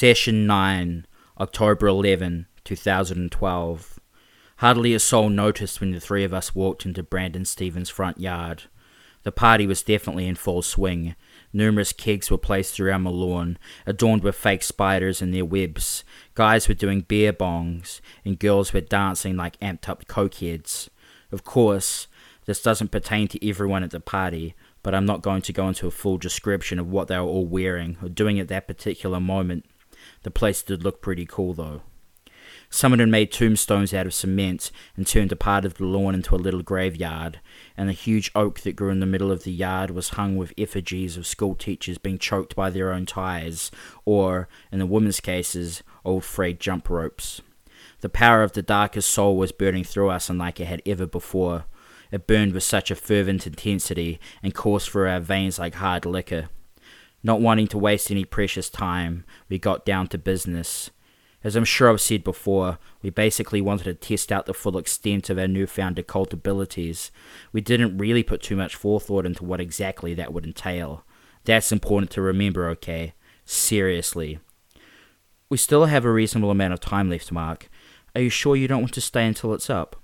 [0.00, 1.06] Session 9,
[1.38, 4.00] October 11, 2012.
[4.56, 8.62] Hardly a soul noticed when the three of us walked into Brandon Stevens' front yard.
[9.24, 11.16] The party was definitely in full swing.
[11.52, 16.02] Numerous kegs were placed around the lawn, adorned with fake spiders and their webs.
[16.34, 20.88] Guys were doing beer bongs, and girls were dancing like amped up cokeheads.
[21.30, 22.06] Of course,
[22.46, 25.86] this doesn't pertain to everyone at the party, but I'm not going to go into
[25.86, 29.66] a full description of what they were all wearing or doing at that particular moment.
[30.22, 31.82] The place did look pretty cool though.
[32.72, 36.34] Someone had made tombstones out of cement and turned a part of the lawn into
[36.34, 37.40] a little graveyard,
[37.76, 40.54] and a huge oak that grew in the middle of the yard was hung with
[40.56, 43.72] effigies of school teachers being choked by their own ties,
[44.04, 47.40] or, in the women's cases, old frayed jump ropes.
[48.02, 51.64] The power of the darkest soul was burning through us unlike it had ever before.
[52.12, 56.48] It burned with such a fervent intensity and coursed through our veins like hard liquor.
[57.22, 60.90] Not wanting to waste any precious time, we got down to business.
[61.42, 65.30] As I'm sure I've said before, we basically wanted to test out the full extent
[65.30, 67.10] of our newfound occult abilities.
[67.52, 71.04] We didn't really put too much forethought into what exactly that would entail.
[71.44, 73.14] That's important to remember, okay?
[73.46, 74.38] Seriously.
[75.48, 77.68] We still have a reasonable amount of time left, Mark.
[78.14, 79.99] Are you sure you don't want to stay until it's up?